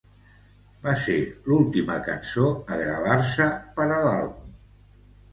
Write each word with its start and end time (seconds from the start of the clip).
Va 0.85 0.93
ser 1.01 1.17
l'última 1.49 1.97
cançó 2.07 2.45
a 2.75 2.79
gravar-se 2.79 3.47
per 3.75 3.85
a 3.99 3.99
l'àlbum. 4.07 4.57